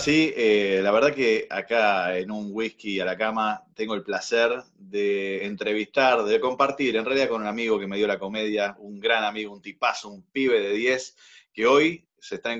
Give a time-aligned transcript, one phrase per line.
[0.00, 4.62] sí, eh, la verdad que acá en un whisky a la cama tengo el placer
[4.90, 8.98] de entrevistar, de compartir, en realidad con un amigo que me dio la comedia, un
[8.98, 11.16] gran amigo, un tipazo, un pibe de 10,
[11.52, 12.54] que hoy se está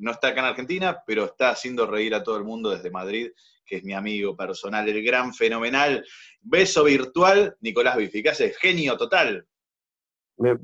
[0.00, 3.30] no está acá en Argentina, pero está haciendo reír a todo el mundo desde Madrid,
[3.64, 6.06] que es mi amigo personal, el gran, fenomenal,
[6.40, 9.46] beso virtual, Nicolás Bifi, que hace genio total.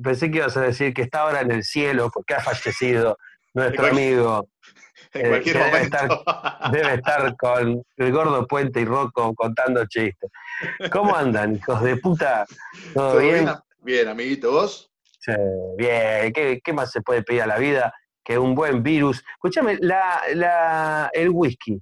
[0.03, 3.19] pensé que ibas a decir que está ahora en el cielo porque ha fallecido
[3.55, 4.49] nuestro amigo
[5.13, 5.77] en cualquier momento.
[5.77, 10.31] Debe estar, debe estar, con el gordo Puente y Rocco contando chistes.
[10.91, 12.47] ¿Cómo andan, hijos de puta?
[12.95, 13.49] ¿Todo, bien?
[13.81, 14.09] bien?
[14.09, 14.91] amiguito, ¿vos?
[15.19, 15.33] Sí,
[15.77, 16.33] bien.
[16.33, 17.95] ¿Qué, más se puede pedir a la vida
[18.25, 19.23] que un buen virus?
[19.35, 21.81] Escúchame, la, la, el whisky,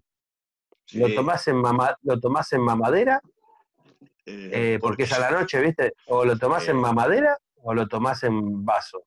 [0.95, 1.63] ¿lo, tomás en
[2.03, 3.21] ¿lo tomás en mamadera?
[4.27, 5.95] Eh, eh, porque es a la noche, ¿viste?
[6.07, 9.03] ¿O lo tomás en mamadera o lo tomás en vaso?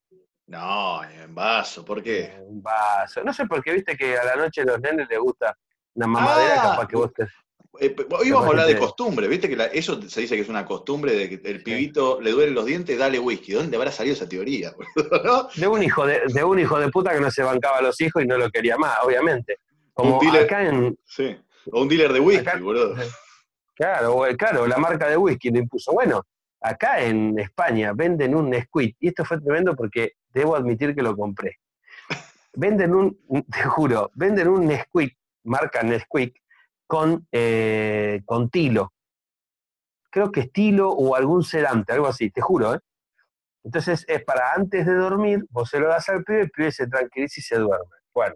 [0.53, 2.25] No, en vaso, ¿por qué?
[2.25, 3.23] En vaso.
[3.23, 5.57] No sé por qué, viste que a la noche a los nenes les gusta
[5.95, 7.23] una mamadera ah, capaz que vos te...
[7.79, 10.63] Eh, hoy vamos a hablar de costumbre, viste que eso se dice que es una
[10.63, 13.53] costumbre de que el pibito le duelen los dientes, dale whisky.
[13.53, 14.75] ¿Dónde habrá salido esa teoría?
[15.55, 17.99] de, un hijo de, de, un hijo de puta que no se bancaba a los
[17.99, 19.57] hijos y no lo quería más, obviamente.
[19.91, 21.35] Como un dealer, acá en, sí.
[21.71, 22.95] O un dealer de whisky, boludo.
[23.73, 25.93] Claro, claro, la marca de whisky lo impuso.
[25.93, 26.21] Bueno,
[26.61, 31.15] acá en España venden un Nesquik, y esto fue tremendo porque debo admitir que lo
[31.15, 31.59] compré.
[32.55, 33.17] Venden un,
[33.51, 36.35] te juro, venden un Nesquik, marca Nesquik,
[36.85, 38.93] con, eh, con tilo.
[40.09, 42.79] Creo que es tilo o algún sedante, algo así, te juro, ¿eh?
[43.63, 46.85] Entonces es para antes de dormir, vos se lo das al pibe, el pibe se
[46.87, 47.95] tranquiliza y se duerme.
[48.13, 48.35] Bueno,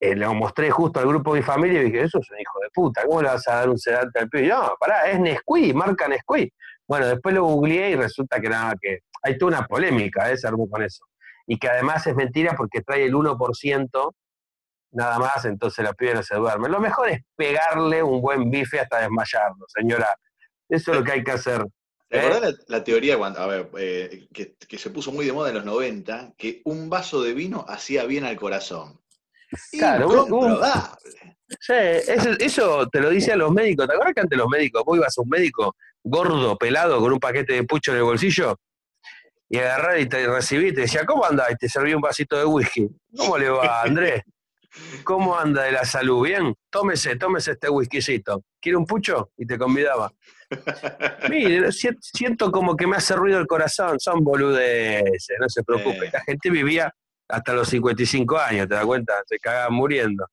[0.00, 2.58] eh, lo mostré justo al grupo de mi familia y dije, eso es un hijo
[2.60, 4.48] de puta, ¿cómo le vas a dar un sedante al pibe?
[4.48, 6.54] no, pará, es Nesquik, marca Nesquik.
[6.86, 10.36] Bueno, después lo googleé y resulta que nada, que hay toda una polémica, ¿eh?
[10.36, 11.04] Se armó con eso.
[11.46, 14.14] Y que además es mentira porque trae el 1%
[14.94, 16.68] nada más, entonces la pibe no se duerme.
[16.68, 20.16] Lo mejor es pegarle un buen bife hasta desmayarlo, señora.
[20.68, 21.66] Eso es lo que hay que hacer.
[22.08, 22.54] ¿Te ¿eh?
[22.68, 26.34] la, teoría cuando, a ver, eh, que, se puso muy de moda en los 90,
[26.38, 29.00] que un vaso de vino hacía bien al corazón?
[29.72, 30.26] Claro,
[31.60, 33.86] Sí, eso, eso, te lo dice a los médicos.
[33.86, 37.18] ¿Te acuerdas que antes los médicos, vos ibas a un médico gordo, pelado, con un
[37.18, 38.56] paquete de pucho en el bolsillo,
[39.48, 41.46] y agarrar y te recibí te decía, ¿cómo anda?
[41.50, 42.88] Y te serví un vasito de whisky.
[43.16, 44.22] ¿Cómo le va, Andrés?
[45.04, 46.24] ¿Cómo anda de la salud?
[46.24, 46.52] ¿Bien?
[46.70, 48.42] Tómese, tómese este whiskycito.
[48.60, 49.30] ¿Quiere un pucho?
[49.36, 50.10] Y te convidaba.
[51.28, 54.00] Mire, siento como que me hace ruido el corazón.
[54.00, 56.10] Son boludeces, no se preocupe.
[56.12, 56.92] La gente vivía
[57.28, 59.14] hasta los 55 años, ¿te das cuenta?
[59.26, 60.26] Se cagaban muriendo.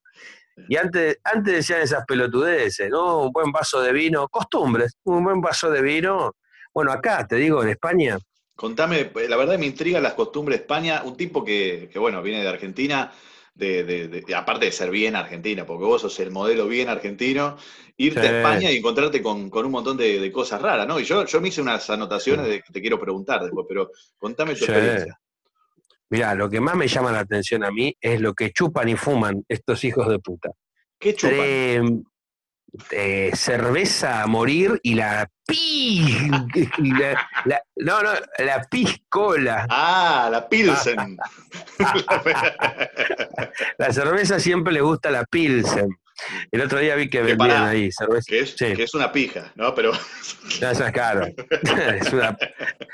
[0.68, 3.24] Y antes, antes decían esas pelotudeces, ¿no?
[3.24, 6.36] Un buen vaso de vino, costumbres, un buen vaso de vino.
[6.74, 8.18] Bueno, acá, te digo, en España.
[8.56, 12.50] Contame, la verdad me intriga las costumbres de España, un tipo que, bueno, viene de
[12.50, 13.12] Argentina,
[13.56, 17.58] de, aparte de ser bien argentina, porque vos sos el modelo bien argentino,
[17.98, 21.00] irte a España y encontrarte con, un montón de, cosas raras, ¿no?
[21.00, 24.56] Y yo, yo me hice unas anotaciones de que te quiero preguntar después, pero contame
[24.56, 25.20] tu experiencia.
[26.12, 28.98] Mirá, lo que más me llama la atención a mí es lo que chupan y
[28.98, 30.50] fuman estos hijos de puta.
[31.00, 32.04] ¿Qué chupan?
[32.92, 36.30] Eh, cerveza a morir y la pi.
[37.78, 39.68] no, no, la piscola.
[39.70, 41.18] Ah, la pilsen.
[43.78, 45.98] la cerveza siempre le gusta la pilsen.
[46.52, 48.26] El otro día vi que, vendían ahí cerveza.
[48.28, 49.74] Que es, que es, una pija, ¿no?
[49.74, 49.92] Pero.
[49.94, 51.28] eso es caro.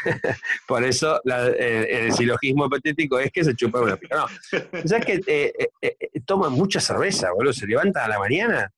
[0.68, 4.16] Por eso el silogismo hipotético es que se chupa una pija.
[4.16, 4.28] No.
[4.86, 7.54] ¿Sabes que eh, eh, eh, toman mucha cerveza, boludo?
[7.54, 8.72] Se levantan a la mañana.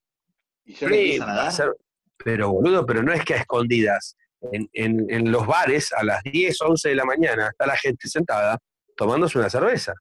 [0.65, 1.75] Y ya empiezan a dar.
[2.23, 4.15] Pero, boludo, pero no es que a escondidas.
[4.53, 8.07] En, en, en los bares, a las 10, 11 de la mañana, está la gente
[8.07, 8.57] sentada
[8.95, 9.93] tomándose una cerveza.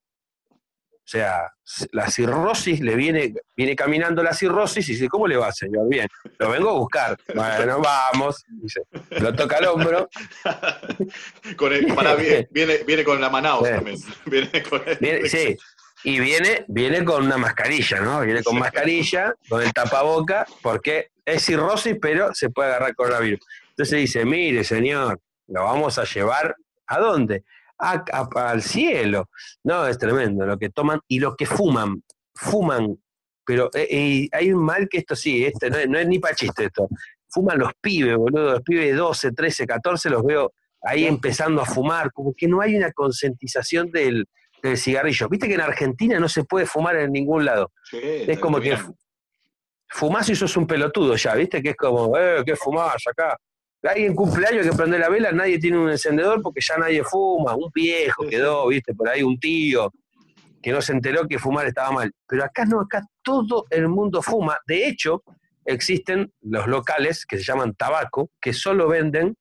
[1.09, 1.51] O sea,
[1.93, 5.89] la cirrosis le viene, viene caminando la cirrosis y dice, ¿cómo le va, señor?
[5.89, 6.07] Bien,
[6.39, 7.17] lo vengo a buscar.
[7.35, 8.45] Bueno, vamos.
[8.47, 8.83] Dice,
[9.13, 10.11] lo toca al hombro.
[11.57, 11.71] con
[12.51, 13.97] viene, viene con la Manaus también.
[15.01, 15.57] Viene sí,
[16.05, 18.21] y viene, viene con una mascarilla, ¿no?
[18.21, 23.41] Viene con mascarilla, con el tapaboca, porque es cirrosis, pero se puede agarrar coronavirus.
[23.71, 26.55] Entonces dice, mire, señor, lo vamos a llevar,
[26.87, 27.45] ¿a dónde?
[27.79, 29.29] Al cielo.
[29.65, 32.03] No, es tremendo lo que toman y lo que fuman.
[32.35, 32.97] Fuman,
[33.45, 36.89] pero eh, hay un mal que esto sí, este no es, ni para chiste esto.
[37.29, 40.53] Fuman los pibes, boludo, los pibes de 12, 13, 14 los veo
[40.83, 44.27] ahí empezando a fumar, como que no hay una concientización del,
[44.77, 45.29] cigarrillo.
[45.29, 47.71] Viste que en Argentina no se puede fumar en ningún lado.
[47.93, 48.77] es como que
[49.89, 51.63] fumás y sos un pelotudo ya, ¿viste?
[51.63, 53.37] Que es como, eh, ¿qué fumás acá?
[53.83, 57.55] Hay en cumpleaños que prende la vela, nadie tiene un encendedor porque ya nadie fuma,
[57.55, 58.95] un viejo quedó, ¿viste?
[58.95, 59.93] Por ahí un tío
[60.63, 62.13] que no se enteró que fumar estaba mal.
[62.27, 64.59] Pero acá no, acá todo el mundo fuma.
[64.67, 65.23] De hecho,
[65.65, 69.37] existen los locales que se llaman tabaco, que solo venden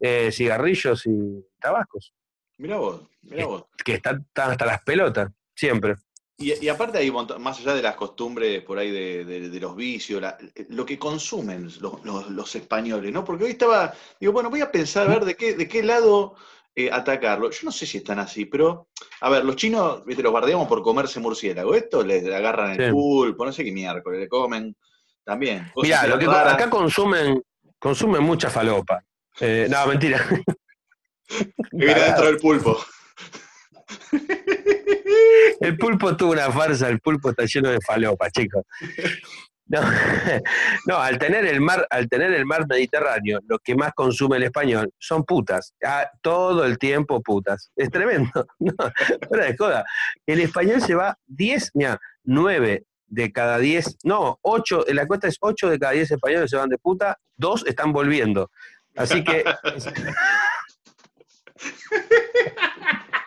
[0.00, 2.14] eh, cigarrillos y tabacos.
[2.58, 3.64] Mira vos, mira vos.
[3.84, 5.96] Que, están, hasta las pelotas, siempre.
[6.40, 10.22] Y, aparte hay más allá de las costumbres por ahí de, los vicios,
[10.70, 13.22] lo que consumen los, españoles, ¿no?
[13.22, 16.36] Porque hoy estaba, digo, bueno, voy a pensar a ver de qué, de qué lado
[16.74, 17.50] eh, atacarlo.
[17.50, 18.88] Yo no sé si están así, pero,
[19.20, 21.74] a ver, los chinos, viste, los bardeamos por comerse murciélago.
[21.74, 24.74] Esto les agarran el pulpo, no sé qué miércoles, le comen
[25.22, 25.70] también.
[25.76, 27.42] Mira, lo que acá consumen,
[27.78, 29.04] consumen mucha falopa.
[29.40, 30.26] Eh, no, mentira.
[31.72, 32.78] viene dentro del pulpo.
[35.60, 38.64] El pulpo tuvo una farsa, el pulpo está lleno de falopa, chicos.
[40.86, 44.44] No, al tener el mar, al tener el mar Mediterráneo, lo que más consume el
[44.44, 45.74] español son putas.
[45.84, 47.70] Ah, todo el tiempo putas.
[47.76, 48.46] Es tremendo.
[48.58, 48.74] No,
[49.30, 49.84] de joda.
[50.26, 55.28] El español se va 10, mira, 9 de cada 10, no, 8, en la cuesta
[55.28, 58.50] es 8 de cada 10 españoles se van de puta, 2 están volviendo.
[58.96, 59.44] Así que.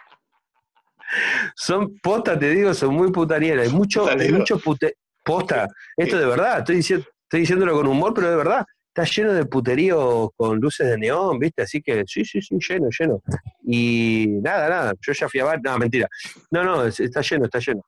[1.55, 3.67] son posta, te digo, son muy putanieras.
[3.67, 5.67] Hay mucho, mucho pute, posta.
[5.97, 8.65] Esto de verdad, estoy, diciendo, estoy diciéndolo con humor, pero de verdad.
[8.95, 11.63] Está lleno de puterío con luces de neón, ¿viste?
[11.63, 13.23] Así que sí, sí, sí, lleno, lleno.
[13.65, 14.93] Y nada, nada.
[15.01, 15.59] Yo ya fui a bar.
[15.63, 16.07] No, mentira.
[16.51, 17.83] No, no, está lleno, está lleno.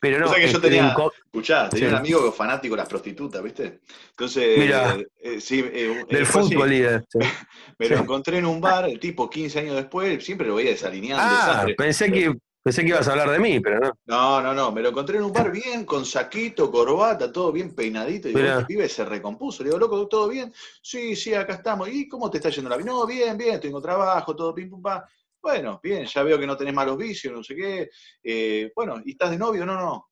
[0.00, 0.26] Pero no.
[0.26, 0.94] O sea que yo este, tenía,
[1.24, 3.80] escuchá, tenía un amigo fanático de las prostitutas, ¿viste?
[4.10, 7.04] Entonces, Mira, eh, sí, eh, del fútbol líder.
[7.78, 11.24] Me lo encontré en un bar, el tipo 15 años después, siempre lo veía desalineando.
[11.26, 12.34] Ah, pensé que,
[12.64, 13.92] pensé que ibas a hablar de mí, pero no.
[14.06, 17.74] No, no, no, me lo encontré en un bar bien, con saquito, corbata, todo bien
[17.74, 18.28] peinadito.
[18.28, 19.62] Y digo, el pibe se recompuso.
[19.62, 20.52] Le digo, loco, ¿todo bien?
[20.80, 21.90] Sí, sí, acá estamos.
[21.90, 22.90] ¿Y cómo te está yendo la vida?
[22.90, 25.06] No, bien, bien, tengo trabajo, todo pim, pum, pa.
[25.42, 27.90] Bueno, bien, ya veo que no tenés malos vicios, no sé qué.
[28.22, 29.66] Eh, bueno, ¿y estás de novio?
[29.66, 30.08] No, no.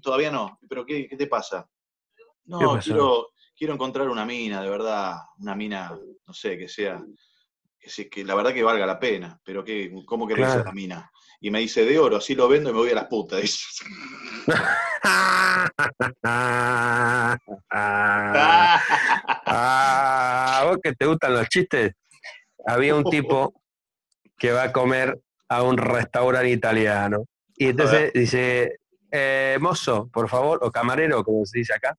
[0.00, 0.60] Todavía no.
[0.68, 1.68] ¿Pero qué, te pasa?
[2.44, 5.16] No, quiero, quiero encontrar una mina, de verdad.
[5.40, 7.04] Una mina, no sé, que sea.
[7.76, 9.40] Que, que la verdad que valga la pena.
[9.44, 10.62] Pero que, ¿cómo que claro.
[10.62, 11.10] la mina?
[11.40, 13.80] Y me dice de oro, así lo vendo y me voy a las putas.
[19.42, 21.92] ah, vos que te gustan los chistes.
[22.66, 23.52] Había un tipo
[24.38, 27.24] que va a comer a un restaurante italiano.
[27.56, 28.78] Y entonces dice,
[29.16, 31.96] eh, mozo, por favor, o camarero, como se dice acá,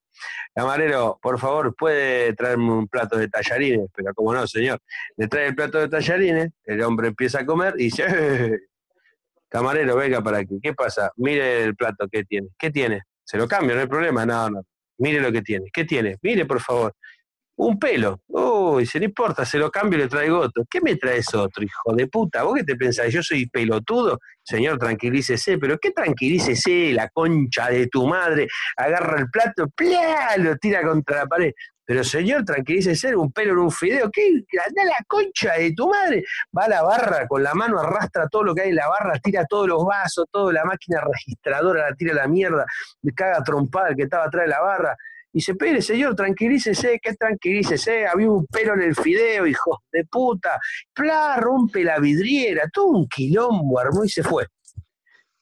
[0.53, 4.79] camarero, por favor, puede traerme un plato de tallarines, pero como no, señor,
[5.15, 8.59] le trae el plato de tallarines, el hombre empieza a comer y dice, eh,
[9.55, 11.11] camarero, venga para aquí, ¿qué pasa?
[11.15, 13.03] Mire el plato que tiene, ¿qué tiene?
[13.23, 14.61] Se lo cambio, no hay problema, no, no,
[14.97, 16.17] mire lo que tiene, ¿qué tiene?
[16.21, 16.93] Mire, por favor,
[17.57, 18.19] un pelo.
[18.27, 20.65] Uy, se no importa, se lo cambio y le traigo otro.
[20.69, 22.43] ¿Qué me traes otro, hijo de puta?
[22.43, 23.11] ¿Vos qué te pensás?
[23.13, 24.19] ¿Yo soy pelotudo?
[24.43, 25.57] Señor, tranquilícese.
[25.57, 26.91] ¿Pero qué tranquilícese?
[26.91, 28.47] La concha de tu madre.
[28.75, 30.35] Agarra el plato, ¡plá!
[30.37, 31.51] lo tira contra la pared.
[31.85, 34.09] Pero señor, tranquilícese, un pelo en un fideo.
[34.11, 34.27] ¿Qué?
[34.65, 36.23] Anda la concha de tu madre.
[36.57, 39.19] Va a la barra, con la mano arrastra todo lo que hay en la barra,
[39.19, 42.65] tira todos los vasos, toda la máquina registradora la tira a la mierda,
[43.01, 44.95] me caga trompada el que estaba atrás de la barra
[45.35, 50.05] y dice, espere, señor, tranquilícese, que tranquilícese, había un pelo en el fideo, hijo de
[50.05, 50.57] puta.
[50.93, 54.47] Pla, rompe la vidriera, todo un quilombo armó y se fue.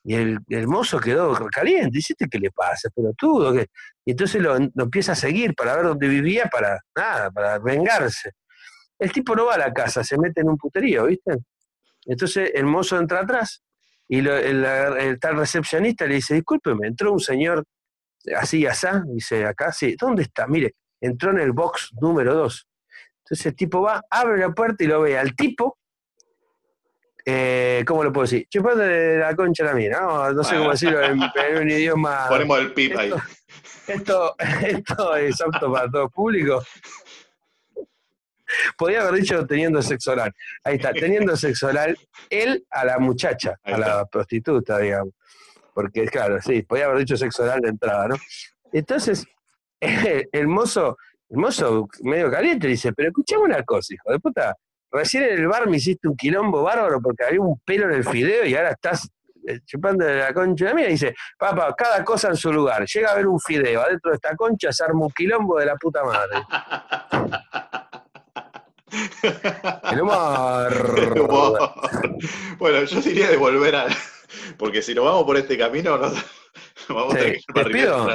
[0.06, 3.54] Y el, mozo quedó caliente, dice, ¿qué le pasa, pelotudo?
[3.54, 3.68] ¿qué?
[4.06, 8.32] Y entonces lo, empieza a seguir para ver dónde vivía, para nada, para vengarse.
[9.00, 11.38] El tipo no va a la casa, se mete en un puterío, ¿viste?
[12.06, 13.64] Entonces el mozo entra atrás
[14.08, 17.64] y el, tal recepcionista le dice, discúlpeme, entró un señor
[18.38, 20.48] así, asá, dice acá, sí, ¿dónde está?
[20.48, 22.68] Mire, entró en el box número 2.
[23.20, 25.78] Entonces el tipo va, abre la puerta y lo ve al tipo,
[27.26, 28.48] eh, ¿cómo lo puedo decir?
[28.50, 30.34] Chupando de la concha la mía, ¿no?
[30.34, 32.26] No sé cómo decirlo en, un idioma.
[32.30, 33.12] Ponemos el pip ahí.
[33.88, 36.64] Esto, esto es apto para todo público.
[38.78, 40.32] Podría haber dicho teniendo sexo oral.
[40.64, 41.98] Ahí está, teniendo sexo oral,
[42.30, 45.14] él a la muchacha, a la prostituta, digamos
[45.74, 48.16] porque claro, sí, podía haber dicho sexo oral de entrada, ¿no?
[48.72, 49.26] Entonces,
[50.32, 50.98] el mozo,
[51.30, 54.56] el mozo medio caliente dice, pero escuchame una cosa, hijo de puta,
[54.94, 58.06] recién en el bar me hiciste un quilombo bárbaro porque había un pelo en el
[58.06, 59.10] fideo y ahora estás
[59.48, 62.86] eh, chupando de la concha de mí y dice, papá, cada cosa en su lugar.
[62.86, 65.76] Llega a ver un fideo adentro de esta concha, se arma un quilombo de la
[65.76, 66.38] puta madre.
[69.92, 70.96] El humor.
[70.98, 71.74] El humor.
[72.58, 73.88] Bueno, yo diría de volver a.
[74.58, 76.14] Porque si nos vamos por este camino, nos,
[76.90, 78.08] vamos a tener que pido-.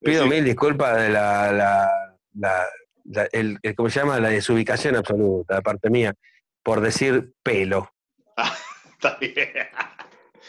[0.00, 1.90] Pido mil disculpas de la, la,
[2.34, 2.66] la-
[3.04, 4.18] la- el, el- ¿cómo se llama?
[4.20, 6.14] La desubicación absoluta de parte mía
[6.62, 7.92] por decir pelo.
[8.92, 9.48] Está bien.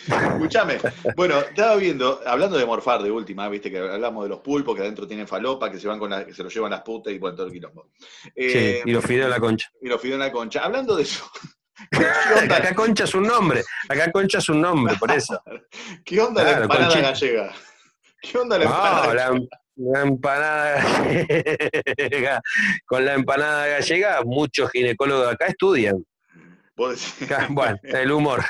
[0.07, 0.77] Escúchame.
[1.15, 4.81] Bueno, estaba viendo, hablando de morfar de última, viste que hablamos de los pulpos que
[4.81, 7.19] adentro tienen falopa, que se van con la, que se los llevan las putas y
[7.19, 7.91] bueno, todo el quilombo.
[8.35, 9.69] Eh, Sí, y los fideos en la concha.
[9.81, 10.61] y los fideos en la concha.
[10.61, 11.29] Hablando de eso,
[11.91, 12.05] ¿qué
[12.41, 15.39] onda, Acá concha es un nombre, acá concha es un nombre, por eso.
[16.05, 17.09] qué onda la empanada conchita.
[17.11, 17.53] gallega?
[18.21, 19.39] ¿Qué onda la empanada No, la,
[19.75, 22.41] la empanada gallega.
[22.85, 26.05] Con la empanada gallega, muchos ginecólogos de acá estudian.
[27.49, 28.43] Bueno, el humor.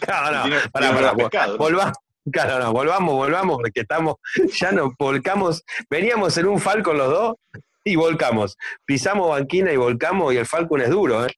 [0.00, 1.58] Claro, no, Tiene- pará, tiene pará, olor a pescado, ¿no?
[1.58, 1.96] volvamos.
[2.30, 4.16] Claro, no, volvamos, volvamos, porque estamos,
[4.58, 7.34] ya nos volcamos, veníamos en un Falcon los dos
[7.82, 8.56] y volcamos.
[8.84, 11.30] Pisamos banquina y volcamos y el Falcon es duro, ¿eh?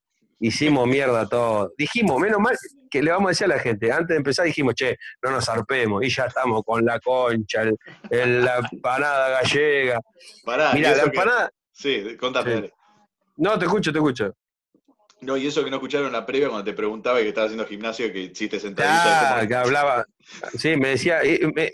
[0.44, 1.72] Hicimos mierda todo.
[1.78, 2.56] Dijimos, menos mal
[2.90, 5.44] que le vamos a decir a la gente, antes de empezar dijimos, che, no nos
[5.46, 7.76] zarpemos, y ya estamos con la concha, el-
[8.10, 10.00] el- la empanada gallega.
[10.44, 12.60] Pará, y Mira, la que- empanada, Sí, contame.
[12.62, 12.70] Sí.
[13.36, 14.34] no, te escucho, te escucho.
[15.20, 18.12] No, y eso que no escucharon la previa cuando te preguntaba que estabas haciendo gimnasio
[18.12, 19.38] que hiciste sentadita.
[19.38, 20.04] Ah, que hablaba.
[20.58, 21.20] Sí, me decía,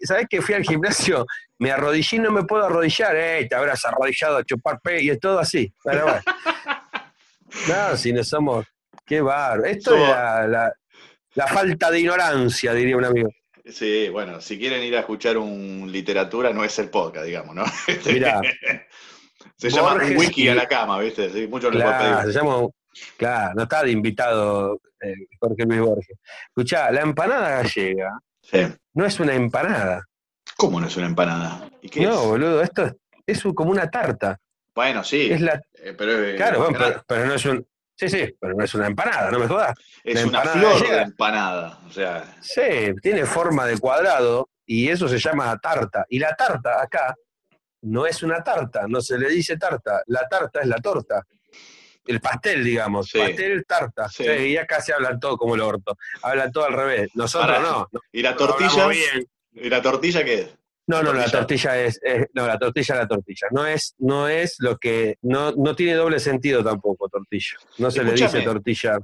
[0.02, 1.24] ¿sabes que fui al gimnasio?
[1.58, 5.08] Me arrodillé y no me puedo arrodillar, eh, te habrás arrodillado a chupar pe y
[5.08, 5.72] es todo así.
[5.82, 6.20] Pero bueno.
[7.66, 8.66] No, si no somos.
[9.04, 9.64] Qué barro.
[9.64, 10.72] Esto Somos- es la, la-
[11.34, 13.30] la falta de ignorancia, diría un amigo.
[13.64, 17.64] Sí, bueno, si quieren ir a escuchar un literatura, no es el podcast, digamos, ¿no?
[17.86, 18.40] Este, Mirá.
[19.56, 21.30] Se llama Borges un wiki y- a la cama, ¿viste?
[21.30, 22.32] Sí, muchos les Claro, pedir.
[22.32, 22.66] se llama.
[23.16, 26.16] Claro, no está de invitado eh, Jorge Luis Borges.
[26.48, 28.58] Escuchá, la empanada gallega Sí.
[28.94, 30.02] no es una empanada.
[30.56, 31.68] ¿Cómo no es una empanada?
[31.82, 32.26] ¿Y qué No, es?
[32.26, 32.94] boludo, esto es,
[33.26, 34.38] es como una tarta.
[34.78, 37.66] Bueno, sí, Es la, eh, pero es, claro, bueno, pero, pero no es un.
[37.96, 39.76] Sí, sí, pero no es una empanada, no me jodas.
[40.04, 41.80] es una flor de empanada.
[41.84, 46.06] O sea, Sí, tiene forma de cuadrado y eso se llama tarta.
[46.08, 47.12] Y la tarta acá
[47.82, 50.00] no es una tarta, no se le dice tarta.
[50.06, 51.26] La tarta es la torta.
[52.06, 53.08] El pastel, digamos.
[53.08, 53.18] Sí.
[53.18, 54.08] Pastel, tarta.
[54.08, 54.22] Sí.
[54.22, 55.96] Sí, y acá se hablan todo como el orto.
[56.22, 57.10] Hablan todo al revés.
[57.14, 57.88] Nosotros no.
[58.12, 58.86] ¿y la tortilla?
[59.54, 60.58] ¿Y la tortilla qué es?
[60.88, 61.78] No, no, la Tortilla.
[61.84, 63.46] es, es- no, la tortilla es la tortilla.
[63.52, 67.56] No es, no es lo que, no, no tiene doble sentido tampoco tortilla.
[67.78, 68.98] No se le dice tortilla.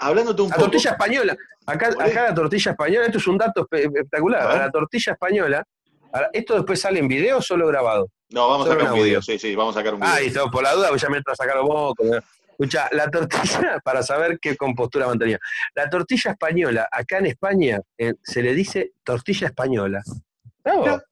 [0.00, 0.66] Hablándote un La poco.
[0.70, 1.36] tortilla española.
[1.66, 4.56] Acá, acá la tortilla española, esto es un dato espe- espectacular.
[4.58, 5.64] La tortilla española,
[6.32, 8.08] ¿esto después sale en video o solo grabado?
[8.30, 9.22] No, vamos a sacar un video.
[9.22, 10.12] Sí, sí, vamos a sacar un video.
[10.14, 11.56] Ah, y todo por la duda, pues ya me a sacar.
[11.64, 11.92] ¿no?
[12.50, 15.38] Escucha, la tortilla, para saber qué compostura mantenía.
[15.76, 20.02] La tortilla española, acá en España, eh, se le dice tortilla española.
[20.72, 20.82] Bravo.
[20.84, 21.04] Mirá.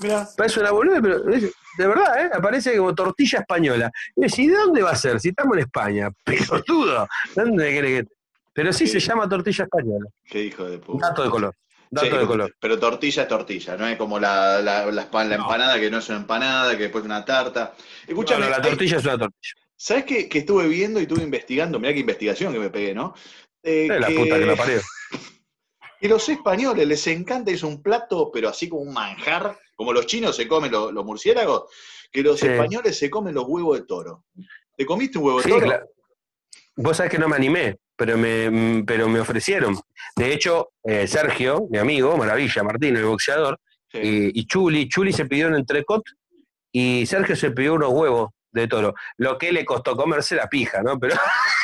[0.00, 0.28] Mirá.
[0.36, 2.30] Parece una boluda, pero de verdad, ¿eh?
[2.34, 3.90] Aparece como tortilla española.
[4.16, 5.20] Y yo, ¿y de dónde va a ser?
[5.20, 7.06] Si estamos en España, pelotudo.
[7.34, 8.08] ¿Dónde querés que.?
[8.52, 10.06] Pero sí se llama tortilla española.
[10.24, 11.08] Qué hijo de puta.
[11.08, 11.54] Dato de color.
[11.90, 12.54] Dato Sí, de color.
[12.60, 15.34] Pero tortilla es tortilla, no es como la, la, la la No.
[15.34, 17.72] empanada que no es una empanada, que después es una tarta.
[17.76, 19.54] No, Escúchame, no, la hay- tortilla es una tortilla.
[19.76, 21.78] ¿sabes qué, que estuve viendo y estuve investigando?
[21.78, 23.14] Mirá qué investigación que me pegué, ¿no?
[23.62, 24.80] Eh, Es la que, puta que lo parió.
[26.04, 30.04] que los españoles les encanta, es un plato, pero así como un manjar, como los
[30.04, 31.62] chinos se comen los, los murciélagos,
[32.12, 32.46] que los Sí.
[32.46, 34.26] españoles se comen los huevos de toro.
[34.76, 35.64] ¿Te comiste un huevo de Sí, toro?
[35.64, 35.86] claro.
[36.76, 39.78] Vos sabés que no me animé, pero me, pero me ofrecieron.
[40.14, 43.58] De hecho, eh, Sergio, mi amigo, Maravilla, Martín, el boxeador,
[43.90, 43.98] Sí.
[44.02, 46.02] y, y Chuli, Chuli se pidió un entrecot
[46.70, 48.92] y Sergio se pidió unos huevos de toro.
[49.16, 50.98] Lo que le costó comerse la pija, ¿no?
[50.98, 51.14] Pero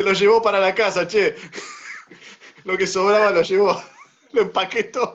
[0.00, 1.34] Se lo llevó para la casa, che.
[2.64, 3.78] Lo que sobraba lo llevó.
[4.32, 5.14] Lo empaquetó.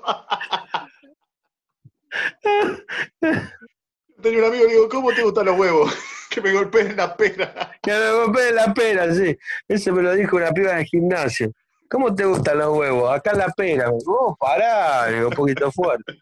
[4.22, 5.92] Tenía un amigo le digo, ¿cómo te gustan los huevos?
[6.30, 7.72] Que me golpeen la pera.
[7.82, 9.36] que me golpeé la pera, sí.
[9.68, 11.52] Eso me lo dijo una piba del gimnasio.
[11.90, 13.12] ¿Cómo te gustan los huevos?
[13.12, 13.90] Acá la pera.
[14.06, 16.20] Oh, pará, un poquito fuerte.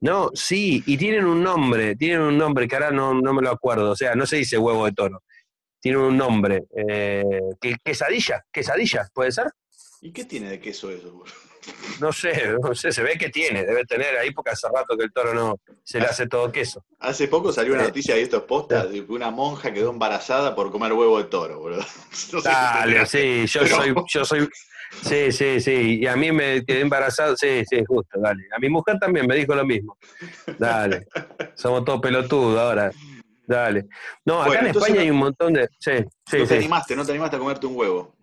[0.00, 3.50] No, sí, y tienen un nombre, tienen un nombre que ahora no, no me lo
[3.50, 3.90] acuerdo.
[3.90, 5.22] O sea, no se dice huevo de toro.
[5.86, 6.64] Tienen un nombre.
[6.76, 7.22] Eh,
[7.60, 9.46] que- quesadilla, quesadilla, ¿puede ser?
[10.00, 11.12] ¿Y qué tiene de queso eso?
[11.12, 11.24] boludo?
[12.00, 15.04] No sé, no sé, se ve que tiene, debe tener ahí porque hace rato que
[15.04, 16.84] el toro no se le hace todo queso.
[16.98, 19.90] Hace poco salió una Eh, noticia, y esto es posta, de que una monja quedó
[19.90, 21.80] embarazada por comer huevo de toro, boludo.
[22.32, 24.48] No sé si Dale, sí, yo Pero- soy, yo soy,
[25.02, 28.42] sí, sí, sí, y a mí me quedé embarazado, sí, sí, justo, dale.
[28.56, 29.96] A mi mujer también me dijo lo mismo.
[30.58, 31.06] Dale,
[31.54, 32.90] somos todos pelotudos ahora.
[33.46, 33.86] Dale.
[34.24, 35.92] No, acá Bueno, en España no- hay un montón de, sí,
[36.26, 36.54] sí, no te sí.
[36.54, 38.14] animaste, no te animaste a comerte un huevo.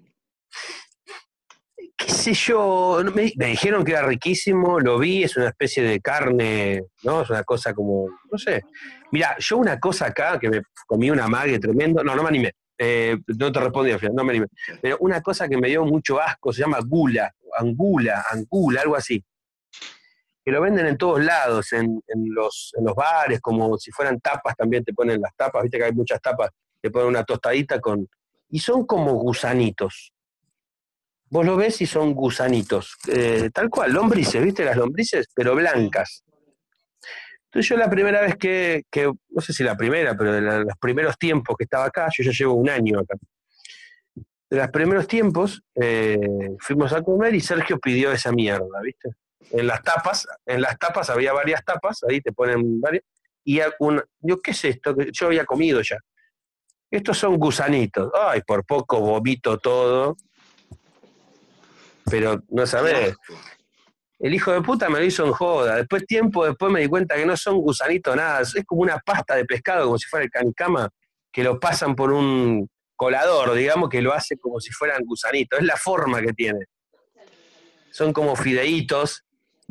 [1.97, 6.83] qué sé yo, me, dijeron que era riquísimo, lo vi, es una especie de carne,
[7.03, 7.21] ¿no?
[7.21, 8.61] Es una cosa como, no sé.
[9.11, 12.51] Mira, yo una cosa acá, que me comí una mague tremendo, no, no me animé,
[12.77, 14.47] eh, no te respondí al final, no me animé,
[14.81, 19.23] pero una cosa que me dio mucho asco, se llama gula, angula, angula, algo así.
[20.45, 24.55] Que lo venden en todos lados, en, los, en los bares, como si fueran tapas,
[24.55, 26.49] también te ponen las tapas, viste que hay muchas tapas,
[26.81, 28.07] te ponen una tostadita con...
[28.49, 30.13] Y son como gusanitos,
[31.33, 34.63] vos lo ves y son gusanitos, eh, tal cual, lombrices, ¿viste?
[34.63, 36.23] Las lombrices, pero blancas.
[37.45, 38.83] Entonces yo la primera vez que,
[39.29, 42.31] no sé si la primera, pero de los primeros tiempos que estaba acá, yo ya
[42.31, 43.15] llevo un año acá.
[44.47, 46.19] De los primeros tiempos eh,
[46.59, 49.09] fuimos a comer y Sergio pidió esa mierda, ¿viste?
[49.51, 53.03] En las tapas, en las tapas había varias tapas, ahí te ponen varias,
[53.43, 54.95] y un, yo, ¿qué es esto?
[55.11, 55.97] Yo había comido ya.
[56.89, 58.11] Estos son gusanitos.
[58.13, 60.15] Ay, por poco vomito todo
[62.09, 63.15] pero no sabés.
[64.19, 65.77] El hijo de puta me lo hizo en joda.
[65.77, 68.41] Después, tiempo después, me di cuenta que no son gusanitos nada.
[68.41, 70.89] Es como una pasta de pescado, como si fuera el canicama,
[71.31, 75.59] que lo pasan por un colador, digamos, que lo hace como si fueran gusanitos.
[75.59, 76.59] Es la forma que tiene.
[77.91, 79.23] Son como fideitos.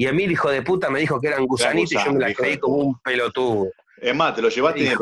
[0.03, 2.19] Y a mí el hijo de puta me dijo que eran gusanitos y yo me
[2.19, 3.71] la creí como un pelotudo.
[3.99, 4.97] Es más, te lo llevaste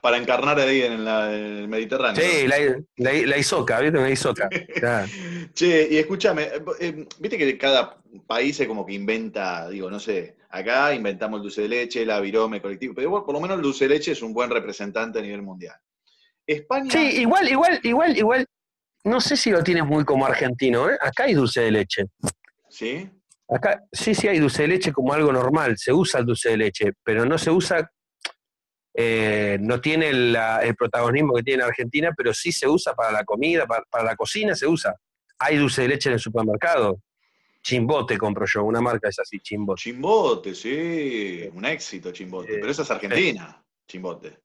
[0.00, 2.24] para, encarnar ahí en, el Mediterráneo.
[2.24, 2.56] Sí, la,
[2.96, 3.98] la, isoca, ¿viste?
[3.98, 4.48] Una isoca.
[5.52, 10.00] che, y escúchame, eh, eh, viste que cada país se como que inventa, digo, no
[10.00, 13.62] sé, acá inventamos el dulce de leche, la virome colectivo, pero por lo menos el
[13.62, 15.76] dulce de leche es un buen representante a nivel mundial.
[16.46, 16.90] España.
[16.90, 18.46] Sí, igual, igual, igual, igual.
[19.04, 20.96] No sé si lo tienes muy como argentino, ¿eh?
[21.02, 22.04] Acá hay dulce de leche.
[22.70, 23.10] ¿Sí?
[23.48, 26.56] Acá sí, sí hay dulce de leche como algo normal, se usa el dulce de
[26.58, 27.90] leche, pero no se usa
[29.00, 33.64] eh, no tiene el protagonismo que tiene Argentina, pero sí se usa para la comida,
[33.64, 34.92] para, la cocina se usa.
[35.38, 37.00] Hay dulce de leche en el supermercado.
[37.62, 39.82] Chimbote compro yo, una marca es así, Chimbote.
[39.82, 42.54] Chimbote, sí, un éxito Chimbote.
[42.54, 44.40] pero esa es Argentina, Chimbote.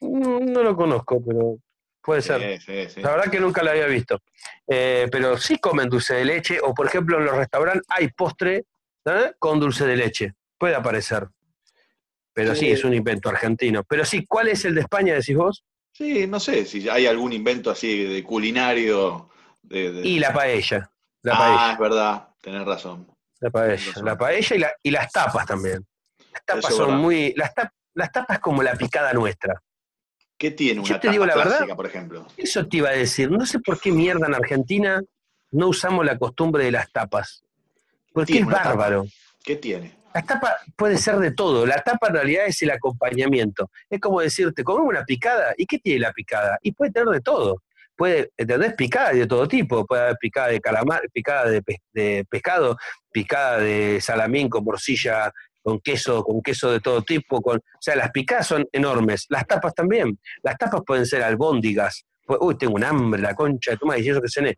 [0.00, 1.58] No, lo conozco, pero
[2.02, 2.60] puede ser.
[2.96, 4.20] la verdad que nunca lo había visto.
[4.66, 8.64] Eh, pero sí comen dulce de leche, o por ejemplo en los restaurantes hay postre
[9.04, 9.32] ¿eh?
[9.38, 10.34] con dulce de leche.
[10.58, 11.28] Puede aparecer.
[12.34, 12.70] Pero sí.
[12.70, 13.84] es un invento argentino.
[13.84, 15.64] Pero sí, ¿cuál es el de España, decís vos?
[15.92, 19.28] Sí, no sé si hay algún invento así de culinario.
[19.70, 20.90] Y la paella.
[21.22, 23.06] La ah, es verdad, tenés razón.
[23.40, 23.92] La paella.
[24.02, 25.86] La paella y, las tapas también.
[26.32, 27.34] Las tapas son muy.
[27.36, 27.52] Las,
[27.94, 29.62] las tapas como la picada nuestra.
[30.36, 32.26] ¿Qué tiene una Yo te digo la verdad, por ejemplo?
[32.36, 33.30] Eso te iba a decir.
[33.30, 35.00] No sé por qué mierda en Argentina
[35.52, 37.44] no usamos la costumbre de las tapas.
[38.12, 39.04] Porque es bárbaro.
[39.44, 39.94] ¿Qué tiene?
[40.14, 41.64] La tapa puede ser de todo.
[41.64, 43.70] La tapa en realidad es el acompañamiento.
[43.88, 45.54] Es como decirte, comemos una picada.
[45.56, 46.58] ¿Y qué tiene la picada?
[46.62, 47.62] Y puede tener de todo.
[47.96, 48.74] Puede, ¿entendés?
[48.74, 49.86] Picada de todo tipo.
[49.86, 52.76] Puede haber picada de calamar, picada de, pescado,
[53.10, 57.40] picada de salamín con morcilla, con queso, con queso de todo tipo.
[57.40, 59.26] Con, o sea, las picadas son enormes.
[59.28, 60.18] Las tapas también.
[60.42, 62.04] Las tapas pueden ser albóndigas.
[62.40, 64.54] Uy, tengo un hambre, la concha de tu madre, y eso que cené.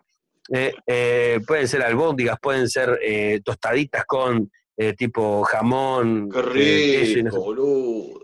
[0.52, 6.28] Eh, eh, pueden ser albóndigas, pueden ser eh, tostaditas con eh, tipo jamón.
[6.30, 8.20] Qué eh, rico, boludo.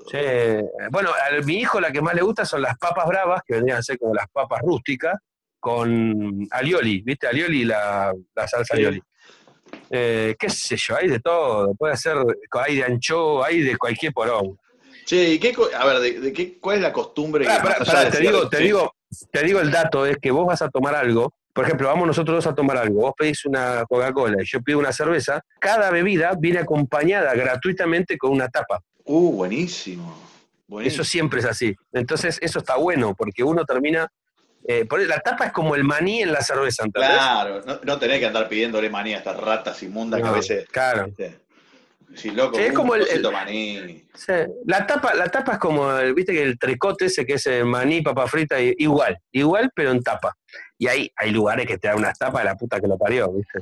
[0.90, 3.78] Bueno, a mi hijo la que más le gusta son las papas bravas, que vendrían
[3.78, 5.16] a ser como las papas rústicas,
[5.58, 7.26] con alioli, ¿viste?
[7.26, 9.00] Alioli, la, la salsa alioli.
[9.90, 12.16] Eh, qué sé yo, hay de todo, puede ser,
[12.52, 14.56] hay de ancho, hay de cualquier porón.
[15.04, 17.46] Che, ¿y qué, a ver, de, qué, ¿cuál es la costumbre?
[18.12, 18.94] te, digo, te, digo,
[19.32, 22.36] te digo el dato, es que vos vas a tomar algo por ejemplo, vamos nosotros
[22.36, 26.32] dos a tomar algo, vos pedís una Coca-Cola y yo pido una cerveza, cada bebida
[26.38, 28.80] viene acompañada gratuitamente con una tapa.
[29.04, 30.30] Uh, buenísimo.
[30.80, 31.74] Eso siempre es así.
[31.92, 34.08] Entonces, eso está bueno, porque uno termina...
[34.66, 37.10] Eh, la tapa es como el maní en la cerveza, ¿entendés?
[37.10, 40.68] Claro, no, tenés que andar pidiéndole maní a estas ratas inmundas que a veces...
[40.68, 41.08] Claro.
[42.14, 44.04] Sí, loco, es como el, maní.
[44.66, 48.02] la tapa, la tapa es como, viste que el tricote ese que es el maní,
[48.02, 50.36] papa frita, igual, igual, pero en tapa.
[50.76, 53.30] Y hay, hay lugares que te dan unas tapas de la puta que lo parió,
[53.32, 53.60] ¿viste?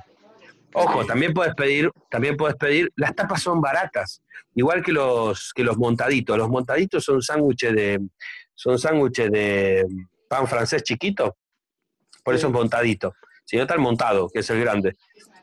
[0.72, 4.22] Ojo, también puedes pedir, también puedes pedir, las tapas son baratas,
[4.54, 6.36] igual que los, que los montaditos.
[6.38, 8.00] Los montaditos son sándwiches de,
[8.54, 9.84] son sándwiches de
[10.28, 11.36] pan francés chiquito,
[12.22, 13.14] por eso es montadito.
[13.44, 14.94] Si no está el montado, que es el grande.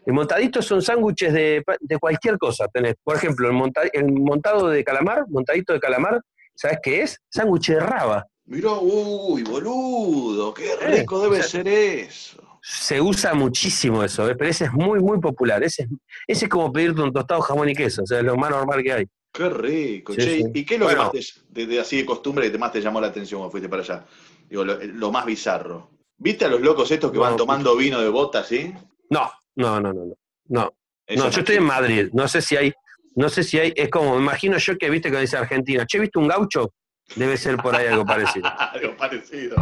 [0.05, 2.67] El montadito son sándwiches de, de, cualquier cosa.
[2.67, 6.21] Tenés, por ejemplo, el, el montado de calamar, montadito de calamar,
[6.53, 7.19] ¿sabes qué es?
[7.29, 8.27] Sándwich de raba.
[8.45, 12.59] Mirá, uy, boludo, qué rico debe ser eso.
[12.61, 14.35] Se usa muchísimo eso, ¿eh?
[14.35, 15.63] pero ese es muy, muy popular.
[15.63, 15.87] Ese
[16.27, 18.83] es, es como pedirte un tostado jamón y queso, o sea, es lo más normal
[18.83, 19.05] que hay.
[19.31, 20.13] Qué rico.
[20.13, 23.01] ¿Y qué es lo que más te, de, así de costumbre que más te llamó
[23.01, 24.05] la atención cuando fuiste para allá?
[24.49, 25.89] Digo, lo, más bizarro.
[26.17, 28.73] ¿Viste a los locos estos que van tomando vino de bota, sí?
[29.09, 30.15] No, No, no, no, no.
[30.47, 30.73] No,
[31.15, 32.09] no yo estoy en Madrid.
[32.13, 32.71] No sé si hay,
[33.15, 35.99] no sé si hay, es como, me imagino yo que viste que dice Argentina, che,
[35.99, 36.73] ¿viste un gaucho?
[37.15, 38.47] Debe ser por ahí algo parecido.
[38.57, 39.55] algo parecido.